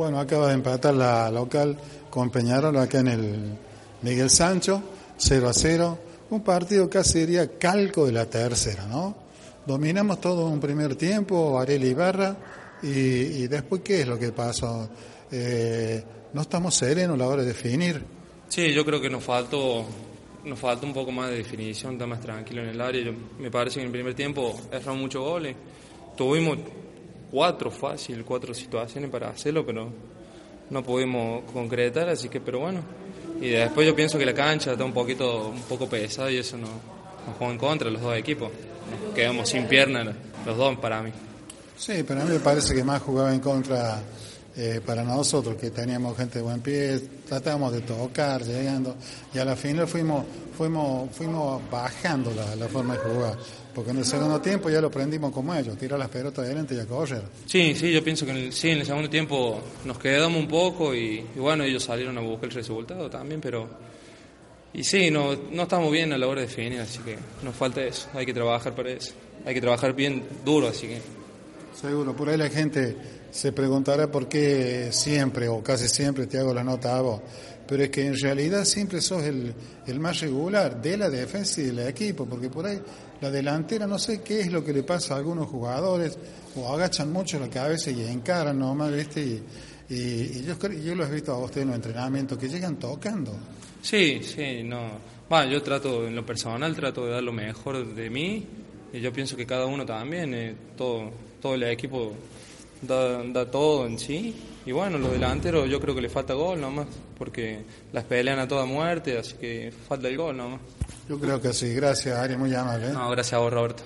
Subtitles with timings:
[0.00, 1.76] Bueno, acaba de empatar la local
[2.08, 3.58] con Peñarol acá en el
[4.00, 4.82] Miguel Sancho,
[5.18, 5.98] 0 a 0.
[6.30, 9.14] Un partido casi sería calco de la tercera, ¿no?
[9.66, 12.34] Dominamos todo un primer tiempo, Ibarra,
[12.82, 14.88] y, y después, ¿qué es lo que pasó?
[15.30, 18.02] Eh, no estamos serenos a la hora de definir.
[18.48, 19.84] Sí, yo creo que nos faltó,
[20.46, 23.12] nos falta un poco más de definición, estar más tranquilo en el área.
[23.38, 25.54] Me parece que en el primer tiempo erramos muchos goles.
[26.16, 26.56] Tuvimos
[27.30, 29.90] cuatro fácil, cuatro situaciones para hacerlo, pero
[30.70, 32.80] no pudimos concretar, así que, pero bueno.
[33.40, 36.56] Y después yo pienso que la cancha está un poquito, un poco pesada y eso
[36.56, 38.50] nos, nos juega en contra los dos equipos.
[38.50, 41.10] Nos quedamos sin piernas los dos para mí.
[41.76, 44.02] Sí, pero a mí me parece que más jugaba en contra
[44.56, 48.96] eh, para nosotros, que teníamos gente de buen pie, tratábamos de tocar, llegando,
[49.32, 50.24] y a la final fuimos,
[50.56, 53.38] fuimos, fuimos bajando la, la forma de jugar,
[53.74, 56.80] porque en el segundo tiempo ya lo aprendimos como ellos, tirar las pelotas adelante y
[56.80, 57.22] a correr.
[57.46, 60.48] Sí, sí, yo pienso que en el, sí, en el segundo tiempo nos quedamos un
[60.48, 63.68] poco y, y bueno, ellos salieron a buscar el resultado también, pero...
[64.72, 67.82] Y sí, no, no estamos bien a la hora de definir, así que nos falta
[67.82, 69.14] eso, hay que trabajar para eso,
[69.44, 71.19] hay que trabajar bien duro, así que...
[71.74, 72.96] Seguro, por ahí la gente
[73.30, 77.20] se preguntará por qué siempre o casi siempre te hago la nota a vos,
[77.66, 79.54] pero es que en realidad siempre sos el,
[79.86, 82.80] el más regular de la defensa y del equipo, porque por ahí
[83.20, 86.18] la delantera no sé qué es lo que le pasa a algunos jugadores,
[86.56, 89.22] o agachan mucho la cabeza y encaran nomás, ¿viste?
[89.22, 89.42] Y,
[89.90, 93.32] y, y yo, yo lo he visto a ustedes en los entrenamientos, que llegan tocando.
[93.80, 94.98] Sí, sí, no.
[95.28, 98.46] Bueno, yo trato, en lo personal, trato de dar lo mejor de mí
[98.92, 101.10] y yo pienso que cada uno también, eh, todo,
[101.40, 102.12] todo el equipo
[102.82, 104.34] da, da todo en sí.
[104.66, 106.86] Y bueno, los delanteros yo creo que le falta gol nomás,
[107.18, 107.60] porque
[107.92, 110.60] las pelean a toda muerte, así que falta el gol nomás.
[111.08, 112.88] Yo creo que sí, gracias Ari, muy amable.
[112.88, 112.92] ¿eh?
[112.92, 113.82] No, gracias a vos, Roberto.